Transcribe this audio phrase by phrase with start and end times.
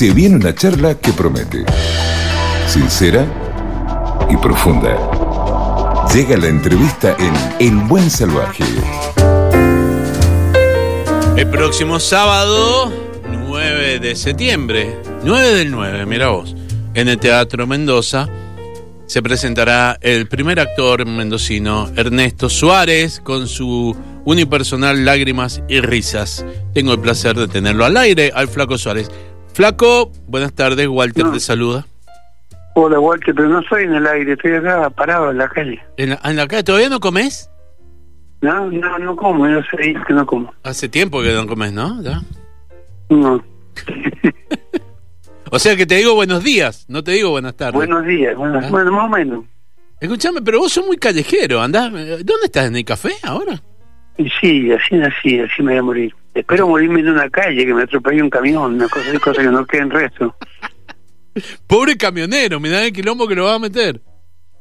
[0.00, 1.62] Se viene una charla que promete.
[2.66, 3.26] Sincera
[4.30, 4.96] y profunda.
[6.14, 8.64] Llega la entrevista en El Buen Salvaje.
[11.36, 12.90] El próximo sábado,
[13.30, 16.56] 9 de septiembre, 9 del 9, mira vos,
[16.94, 18.26] en el Teatro Mendoza,
[19.04, 23.94] se presentará el primer actor mendocino, Ernesto Suárez, con su
[24.24, 26.46] unipersonal Lágrimas y Risas.
[26.72, 29.10] Tengo el placer de tenerlo al aire, al Flaco Suárez.
[29.52, 31.86] Flaco, buenas tardes, Walter te saluda.
[32.74, 35.80] Hola Walter, pero no estoy en el aire, estoy acá parado en la calle.
[35.96, 37.50] ¿En la, en la calle todavía no comes?
[38.40, 40.54] No, no, no como, yo sé que no como.
[40.62, 42.02] Hace tiempo que no comes, ¿no?
[42.02, 42.20] ¿Ya?
[43.08, 43.42] No.
[45.52, 47.74] O sea que te digo buenos días, no te digo buenas tardes.
[47.74, 48.68] Buenos días, buenas- Ah.
[48.70, 49.44] bueno, más o menos.
[50.00, 51.90] Escuchame, pero vos sos muy callejero, andás.
[51.90, 52.66] ¿Dónde estás?
[52.68, 53.60] ¿En el café ahora?
[54.16, 56.14] Y sí, así nací, así me voy a morir.
[56.34, 59.64] Espero morirme en una calle, que me atropelle un camión, una cosa, cosa que no
[59.66, 60.34] quede en resto.
[61.66, 64.00] Pobre camionero, mirá el quilombo que lo va a meter.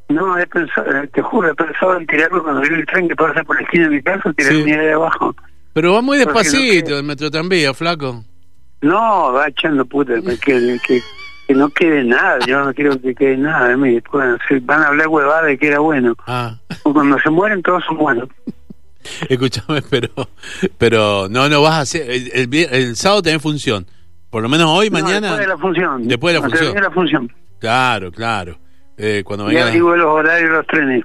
[0.10, 3.44] No, he pensado, te juro, he pensado en tirarme cuando vi el tren que pasa
[3.44, 4.72] por la esquina de mi casa, tirarme Sí.
[4.72, 5.36] de abajo.
[5.74, 8.24] Pero va muy no despacito el metro tranvía, flaco.
[8.82, 11.02] No, va echando puta, que, que,
[11.48, 14.00] que no quede nada, yo no quiero que quede nada de mí.
[14.48, 16.16] Se- van a hablar huevada de que era bueno.
[16.26, 18.30] Ah, Cuando se mueren todos son buenos.
[19.30, 20.10] escúchame, pero
[20.78, 22.10] pero no, no vas a hacer.
[22.10, 23.86] El, el vi- el sábado tenés función.
[24.30, 25.28] Por lo menos hoy, No, mañana.
[25.38, 26.08] después de la función.
[26.08, 26.66] Después de la función.
[26.66, 27.34] termine la función.
[27.60, 28.60] Claro, claro.
[28.98, 29.72] Eh, cuando Ya venga.
[29.72, 31.04] digo los horarios de los trenes.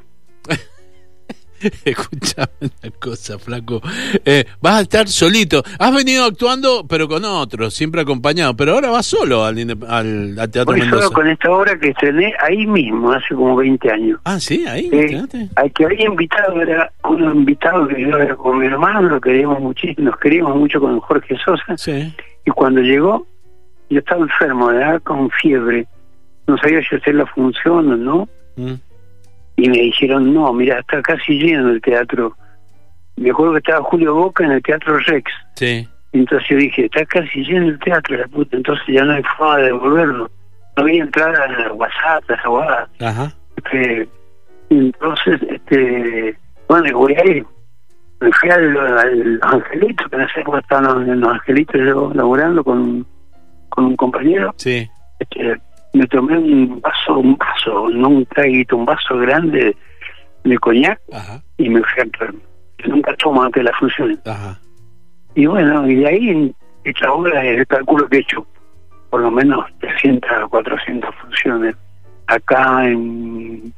[1.85, 3.81] Escuchame una cosa, flaco.
[4.25, 5.63] Eh, vas a estar solito.
[5.79, 8.55] Has venido actuando, pero con otros, siempre acompañado.
[8.57, 11.05] Pero ahora vas solo al, al, al Teatro Voy Mendoza.
[11.05, 14.21] solo con esta obra que estrené ahí mismo, hace como 20 años.
[14.25, 14.89] Ah, sí, ahí.
[14.93, 15.23] Eh,
[15.57, 19.61] al que había invitado era uno invitado que yo era con mi hermano, lo queríamos
[19.61, 21.77] muchísimo, nos queríamos mucho con Jorge Sosa.
[21.77, 22.13] Sí.
[22.47, 23.27] Y cuando llegó,
[23.91, 25.03] yo estaba enfermo, ¿verdad?
[25.03, 25.87] con fiebre.
[26.47, 28.29] No sabía si hacer la función o no.
[28.57, 28.75] Mm.
[29.57, 32.37] Y me dijeron, no, mira, está casi lleno el teatro.
[33.17, 35.31] Me acuerdo que estaba Julio Boca en el Teatro Rex.
[35.55, 35.89] Sí.
[36.13, 39.57] Entonces yo dije, está casi lleno el teatro, la puta, entonces ya no hay forma
[39.59, 40.31] de devolverlo.
[40.77, 42.89] No había entrada en el WhatsApp, esa guada.
[43.01, 43.33] Ajá.
[43.57, 44.09] Este,
[44.71, 46.37] entonces, este,
[46.69, 47.47] bueno, voy a ir.
[48.21, 53.07] Me fui al, al Angelito, que en esa época estaban los Angelitos yo laburando con,
[53.69, 54.55] con un compañero.
[54.57, 54.89] Sí.
[55.95, 59.77] Me tomé un vaso, un vaso, no un traguito, un vaso grande
[60.43, 61.41] de coñac Ajá.
[61.57, 62.35] y me fui a entrar.
[62.87, 64.19] Nunca tomo antes de las funciones.
[64.27, 64.61] Ajá.
[65.35, 66.55] Y bueno, y de ahí
[66.85, 68.47] esta obra el cálculo que he hecho
[69.09, 71.77] por lo menos 300 o 400 funciones
[72.27, 73.73] acá en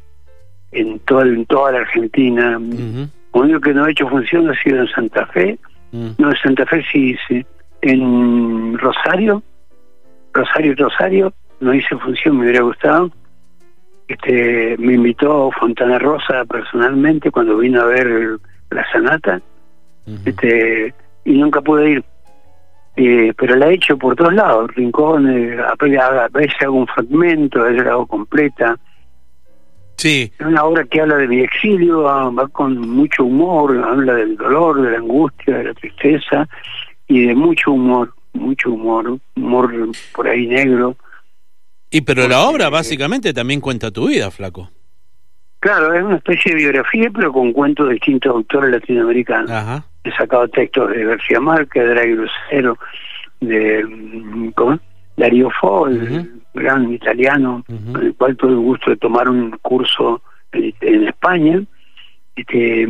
[0.72, 2.58] en toda, en toda la Argentina.
[2.58, 3.08] Ujú.
[3.34, 5.58] Lo único que no he hecho función ha sido en Santa Fe.
[5.92, 6.08] Mm.
[6.18, 7.46] No, en Santa Fe sí hice.
[7.82, 9.42] En Rosario,
[10.32, 13.10] Rosario, Rosario, no hice función, me hubiera gustado.
[14.08, 18.38] Este, me invitó Fontana Rosa personalmente cuando vino a ver
[18.70, 19.40] la Sanata.
[20.24, 20.94] Este
[21.24, 22.04] y nunca pude ir.
[22.96, 27.60] Eh, pero la he hecho por todos lados a veces a veces hago un fragmento
[27.60, 28.78] a veces la hago completa.
[29.96, 30.32] Sí.
[30.38, 34.36] es una obra que habla de mi exilio ah, va con mucho humor habla del
[34.36, 36.48] dolor de la angustia de la tristeza
[37.06, 39.72] y de mucho humor mucho humor humor
[40.14, 40.96] por ahí negro
[41.90, 44.70] Y pero la obra básicamente también cuenta tu vida, flaco.
[45.60, 49.84] claro es una especie de biografía pero con cuentos de distintos autores latinoamericanos Ajá.
[50.04, 52.78] he sacado textos de García Márquez, de Draghi Lucero,
[53.40, 54.78] de mm, ¿cómo?
[55.16, 57.92] Darío Fo, el gran italiano, Ujú.
[57.92, 60.20] con el cual tuve el gusto de tomar un curso
[60.52, 61.62] en, en España.
[62.34, 62.86] Este,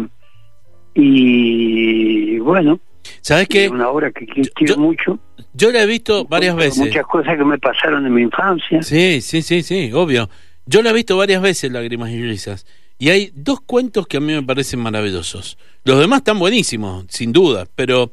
[0.94, 2.80] y bueno,
[3.20, 3.68] ¿Sabes es qué?
[3.68, 5.18] una obra que, quiero yo- mucho.
[5.52, 6.78] Yo la he visto varias veces.
[6.78, 8.82] Muchas cosas que me pasaron en mi infancia.
[8.82, 10.28] Sí, sí, sí, sí, obvio.
[10.66, 12.66] Yo la he visto varias veces, Lágrimas y Risas.
[12.98, 15.58] Y hay dos cuentos que a mí me parecen maravillosos.
[15.84, 18.10] Los demás están buenísimos, sin duda, pero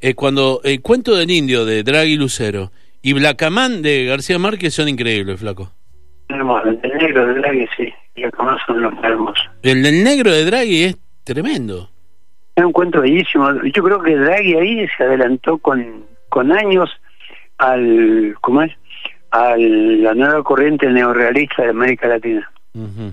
[0.00, 2.72] eh, cuando el cuento del indio de Draghi Lucero
[3.02, 5.72] y Blacamán de García Márquez son increíbles, flaco.
[6.28, 7.92] Hermoso, el negro de Draghi, sí,
[8.38, 9.44] más son los hermosos.
[9.62, 11.90] El del negro de Draghi es tremendo.
[12.62, 13.50] Es un cuento bellísimo.
[13.74, 16.88] Yo creo que Draghi ahí se adelantó con, con años
[17.58, 18.72] al, ¿cómo es?
[19.32, 22.48] A la nueva corriente neorrealista de América Latina.
[22.74, 23.12] Ujú.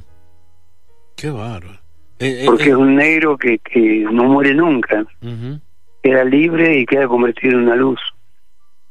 [1.18, 1.80] Qué bárbaro.
[2.20, 5.02] Eh, eh, Porque eh, es un negro que, que no muere nunca.
[5.22, 5.60] ujú.
[6.04, 8.00] Queda libre y queda convertido en una luz.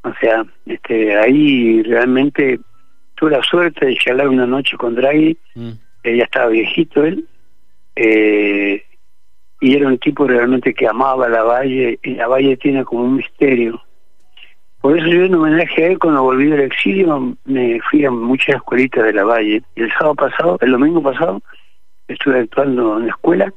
[0.03, 2.59] O sea, este ahí realmente
[3.15, 5.39] tuve la suerte de charlar una noche con Draghi.
[5.55, 5.71] Mm.
[6.03, 7.27] que ya estaba viejito él.
[7.95, 8.83] Eh,
[9.61, 13.17] y era un tipo realmente que amaba la valle y la valle tiene como un
[13.17, 13.83] misterio
[14.81, 18.57] Por eso yo en homenaje a él, cuando volví del exilio, me fui a muchas
[18.57, 19.63] escuelitas de la Valle.
[19.75, 21.43] Y el sábado pasado, el domingo pasado,
[22.07, 23.53] estuve actuando en la escuela,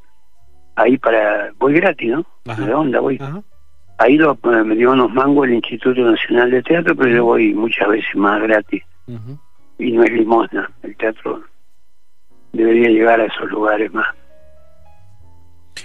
[0.75, 2.25] ahí para, voy gratis, ¿no?
[2.47, 2.65] Ajá.
[2.65, 3.18] ¿De onda voy?
[3.21, 3.44] Ajá.
[4.01, 7.88] Ahí lo, me dio unos mangos el Instituto Nacional de Teatro, pero yo voy muchas
[7.88, 8.83] veces más gratis.
[9.77, 11.44] Y no es limosna, el teatro
[12.51, 14.07] debería llegar a esos lugares más.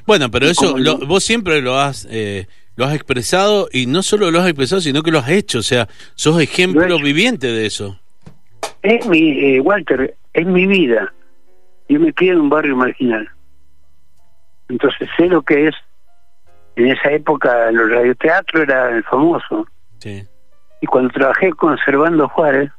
[0.06, 2.46] Bueno, pero eso lo- vos siempre lo has eh,
[2.76, 5.58] lo has expresado y no solo lo has expresado, sino que lo has hecho.
[5.60, 7.98] O sea, sos ejemplo he viviente de eso.
[8.82, 11.12] Es mi, eh, Walter, es mi vida.
[11.88, 13.28] Yo me crié en un barrio marginal.
[14.68, 15.74] Entonces sé lo que es.
[16.76, 19.66] En esa época el radioteatro era el famoso.
[19.98, 20.24] Sí.
[20.82, 22.70] Y cuando trabajé con Servando Juárez,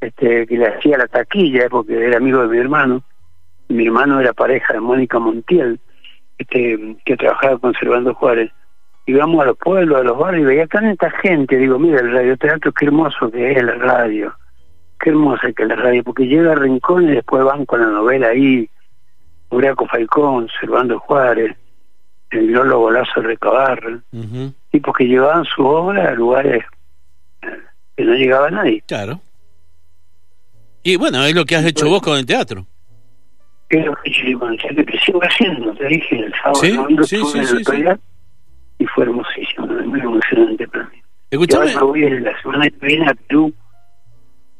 [0.00, 3.02] este, que le hacía la taquilla, porque era amigo de mi hermano,
[3.68, 5.80] mi hermano era pareja de Mónica Montiel,
[6.38, 8.50] este, que trabajaba con Servando Juárez.
[9.06, 11.56] Íbamos a los pueblos, a los barrios, y veía tanta gente.
[11.56, 14.34] Digo, mira, el radioteatro, qué hermoso que es la radio.
[14.98, 17.86] Qué hermosa que es la radio, porque llega a Rincón y después van con la
[17.86, 18.68] novela ahí.
[19.50, 21.56] Uriaco Falcón, Servando Juárez,
[22.30, 24.52] el Lolo Golazo Recabarra Ujú.
[24.72, 26.64] tipos que llevaban su obra a lugares
[27.42, 27.46] eh,
[27.96, 28.82] que no llegaba nadie.
[28.88, 29.20] Claro.
[30.82, 32.66] Y bueno, es lo que has hecho vos con el teatro.
[33.68, 37.16] Es lo que yo teatro, que sigo haciendo, te dije, el sábado Sí, domingo sí,
[37.16, 37.82] sí, en sí, el sí.
[38.78, 40.96] Y fue hermosísimo, muy emocionante para mí.
[41.30, 41.72] Y Escuchame.
[41.72, 43.52] ahora me voy la semana que viene a Perú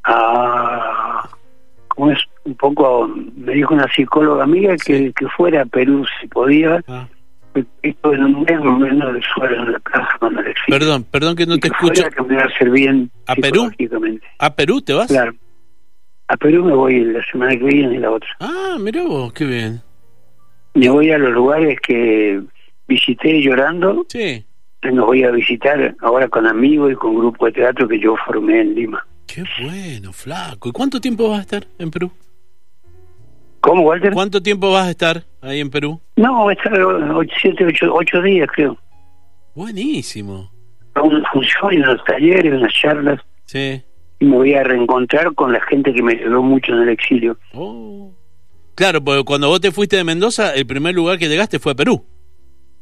[0.04, 1.28] a...
[1.88, 2.18] ¿Cómo es?
[2.44, 6.82] Un poco, me dijo una psicóloga amiga que, que fuera a Perú si podía.
[6.88, 7.08] Ah,
[7.82, 11.36] Esto en un mes más menos del suelo en la plaza cuando le perdón, perdón
[11.36, 12.26] que no Y te que fuera escucho.
[12.34, 13.70] va a hacer bien ¿A Perú?
[14.38, 15.06] ¿A Perú te vas?
[15.08, 15.32] Claro.
[16.28, 18.28] A Perú me voy la semana que viene y la otra.
[18.40, 19.80] Ah, mirá vos, qué bien.
[20.74, 22.42] Me voy a los lugares que
[22.88, 24.04] visité llorando.
[24.08, 24.44] Sí.
[24.82, 28.60] Nos voy a visitar ahora con amigos y con grupo de teatro que yo formé
[28.60, 29.06] en Lima.
[29.26, 30.68] Qué bueno, flaco.
[30.68, 32.10] ¿Y cuánto tiempo vas a estar en Perú?
[33.60, 34.12] ¿Cómo, Walter?
[34.12, 36.00] ¿Cuánto tiempo vas a estar ahí en Perú?
[36.16, 38.76] No, voy a estar ocho, siete, ocho, ocho días, creo.
[39.54, 40.50] Buenísimo.
[41.02, 43.20] Una función y unos talleres, unas charlas.
[43.44, 43.82] Sí.
[44.18, 47.38] Y me voy a reencontrar con la gente que me ayudó mucho en el exilio.
[47.52, 48.12] Oh.
[48.74, 51.74] Claro, porque cuando vos te fuiste de Mendoza, el primer lugar que llegaste fue a
[51.74, 52.04] Perú.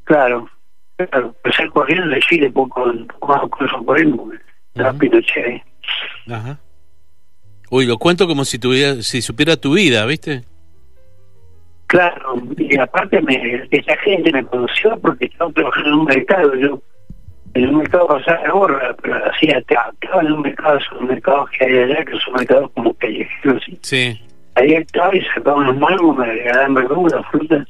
[0.05, 0.49] Claro.
[0.97, 1.35] Claro.
[1.45, 2.85] Empecé corriendo de Chile poco,
[3.27, 3.41] más
[3.85, 4.31] corriendo.
[4.99, 5.63] Pinochet ahí.
[6.29, 6.59] Ajá.
[7.71, 10.45] Uy, lo cuento como si tuviera, si supiera tu vida, ¿viste?
[11.87, 16.83] Claro, y aparte me, esa gente me conoció porque estaba trabajando en un mercado, yo
[17.55, 19.93] en un mercado pasaba la gorra, pero hacía, estaba
[20.23, 23.79] en un mercado, esos mercados que hay allá, que son mercados como callejeros, ¿sí?
[23.83, 24.21] Sí.
[24.57, 27.67] ahí estaba y sacaba unos mangos, me regalaban verduras, frutas,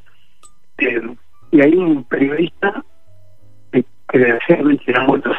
[0.79, 1.01] eh,
[1.53, 2.83] y hay un periodista
[3.73, 5.31] que desgraciadamente era muerto,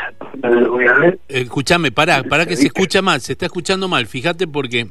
[0.41, 3.87] no lo voy a ver, Escúchame, pará, pará que se escucha mal, se está escuchando
[3.87, 4.87] mal, fíjate porque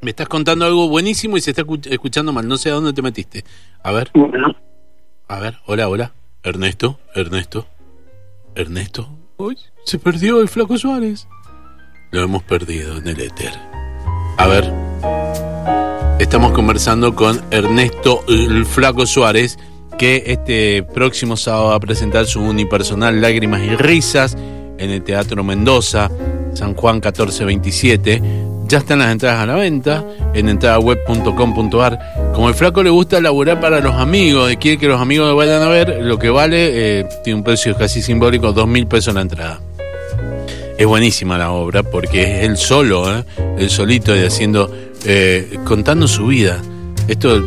[0.00, 2.92] me estás contando algo buenísimo y se está escu- escuchando mal, no sé a dónde
[2.92, 3.44] te metiste.
[3.84, 4.54] A ver, bueno,
[5.28, 6.12] a ver, hola, hola.
[6.44, 7.68] Ernesto, Ernesto,
[8.54, 9.08] Ernesto.
[9.36, 11.26] Uy, se perdió el flaco Suárez.
[12.10, 13.52] Lo hemos perdido en el éter.
[14.36, 14.72] A ver,
[16.18, 19.58] estamos conversando con Ernesto el Flaco Suárez,
[19.98, 24.36] que este próximo sábado va a presentar su unipersonal Lágrimas y Risas
[24.78, 26.10] en el Teatro Mendoza,
[26.54, 28.22] San Juan 1427.
[28.66, 30.04] Ya están las entradas a la venta
[30.34, 31.98] en entradaweb.com.ar.
[32.34, 35.36] Como el flaco le gusta laburar para los amigos y quiere que los amigos lo
[35.36, 39.14] vayan a ver, lo que vale eh, tiene un precio casi simbólico, dos mil pesos
[39.14, 39.60] la entrada.
[40.78, 43.24] Es buenísima la obra porque es él solo, ¿eh?
[43.58, 44.70] él solito y haciendo,
[45.04, 46.60] eh, contando su vida.
[47.06, 47.38] Esto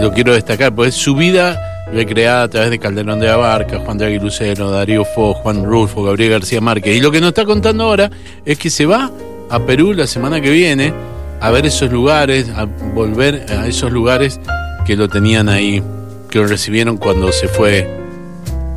[0.00, 3.98] lo quiero destacar, porque es su vida recreada a través de Calderón de Abarca, Juan
[3.98, 6.96] de Aguiluceno, Darío Fo, Juan Rulfo, Gabriel García Márquez.
[6.96, 8.10] Y lo que nos está contando ahora
[8.44, 9.10] es que se va
[9.48, 10.92] a Perú la semana que viene
[11.40, 14.40] a ver esos lugares, a volver a esos lugares
[14.86, 15.82] que lo tenían ahí,
[16.30, 17.88] que lo recibieron cuando se fue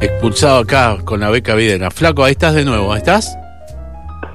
[0.01, 1.91] expulsado acá con la beca Videna.
[1.91, 3.35] Flaco, ahí estás de nuevo, ¿ahí estás?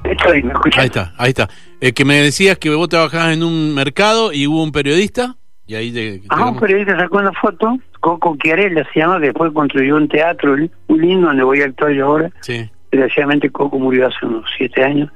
[0.05, 0.79] estoy, ¿me escuchas?
[0.81, 1.49] Ahí está, ahí está.
[1.81, 5.75] Eh, que me decías que vos trabajabas en un mercado y hubo un periodista y
[5.75, 6.19] ahí te...
[6.19, 10.09] te- Ah, un periodista sacó una foto, Coco Chiarella se llama, que después construyó un
[10.09, 10.57] teatro
[10.89, 12.31] muy lindo donde voy a actuar yo ahora.
[12.43, 12.71] Sí.
[12.93, 15.11] Desgraciadamente Coco murió hace unos siete años.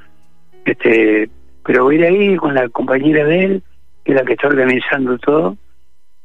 [0.64, 1.28] este
[1.68, 3.62] Pero voy a ir ahí con la compañera de él,
[4.02, 5.54] que es la que está organizando todo.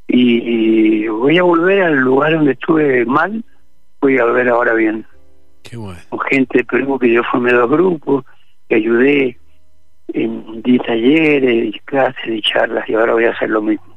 [0.07, 3.43] Y, y voy a volver al lugar donde estuve mal,
[3.99, 5.05] voy a volver ahora bien.
[5.61, 5.99] Qué bueno.
[6.07, 8.23] Con gente de Perú, que yo formé dos grupos,
[8.69, 9.37] que ayudé
[10.13, 13.92] en di talleres, clases y charlas, y ahora voy a hacer lo mismo.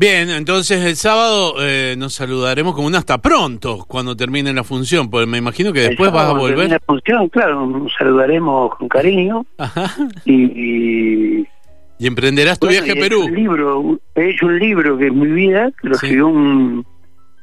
[0.00, 5.10] Bien, entonces el sábado eh, nos saludaremos como un hasta pronto cuando termine la función,
[5.10, 6.70] porque me imagino que después vas a volver.
[6.70, 9.94] La función, claro, nos saludaremos con cariño Ajá.
[10.24, 10.32] y,
[11.40, 11.46] y
[11.98, 13.24] Y emprenderás tu Bueno, viaje a y he hecho Perú.
[13.26, 16.06] Un libro, he hecho un libro que es mi vida, que lo Sí.
[16.06, 16.86] escribió un,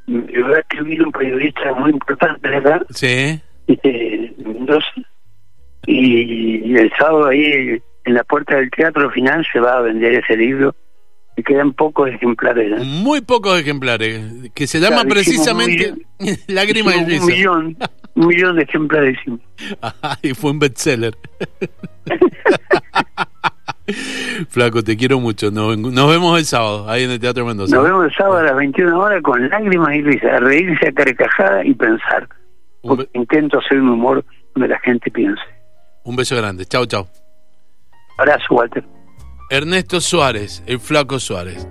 [0.07, 3.39] lo un periodista muy importante acá, Sí.
[3.67, 4.87] este, de Mendoza,
[5.85, 10.35] y, el sábado ahí en la puerta del teatro final se va a vender ese
[10.35, 10.73] libro
[11.37, 12.81] y quedan pocos ejemplares.
[12.81, 12.83] ¿eh?
[12.83, 15.93] Muy pocos ejemplares, que se llama precisamente
[16.47, 17.77] Lágrimas y Hicimos un millón,
[18.15, 19.17] un millón de ejemplares.
[19.79, 21.15] Ajá, y fue un bestseller.
[24.49, 25.49] Flaco, te quiero mucho.
[25.51, 27.75] Nos, nos vemos el sábado, ahí en el Teatro Mendoza.
[27.75, 30.91] Nos vemos el sábado a las 21 horas con lágrimas y risas, a reírse a
[30.91, 32.27] carcajada y pensar.
[32.81, 34.25] Porque intento hacer un humor
[34.55, 35.41] donde la gente piense.
[36.03, 36.65] un beso grande.
[36.65, 37.07] Chau, chau.
[38.17, 38.83] Abrazo, Walter.
[39.49, 41.67] Ernesto Suárez, el Flaco Suárez.